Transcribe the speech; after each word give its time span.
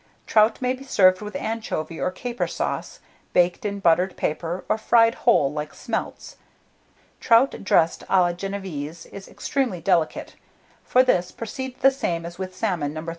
Trout 0.25 0.63
may 0.63 0.73
be 0.73 0.83
served 0.83 1.21
with 1.21 1.35
anchovy 1.35 1.99
or 1.99 2.09
caper 2.09 2.47
sauce, 2.47 3.01
baked 3.33 3.65
in 3.65 3.79
buttered 3.79 4.17
paper, 4.17 4.65
or 4.67 4.75
fried 4.79 5.13
whole 5.13 5.53
like 5.53 5.75
smelts. 5.75 6.37
Trout 7.19 7.63
dressed 7.63 8.03
a 8.09 8.19
la 8.19 8.31
Génévese 8.33 9.05
is 9.13 9.27
extremely 9.27 9.79
delicate; 9.79 10.33
for 10.83 11.03
this 11.03 11.31
proceed 11.31 11.81
the 11.81 11.91
same 11.91 12.25
as 12.25 12.39
with 12.39 12.55
salmon, 12.55 12.93
No. 12.95 13.01
307. 13.01 13.09